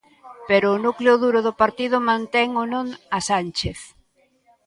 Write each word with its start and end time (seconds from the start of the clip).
Pero 0.49 0.67
o 0.71 0.81
núcleo 0.85 1.13
duro 1.23 1.39
do 1.47 1.53
partido 1.61 1.97
mantén 2.09 2.49
o 2.61 2.63
non 2.73 2.85
a 3.17 3.19
Sánchez... 3.29 3.79